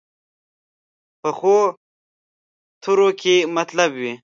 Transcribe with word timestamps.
پخو 1.21 1.59
تورو 2.81 3.09
کې 3.21 3.35
مطلب 3.57 3.89
وي 3.99 4.13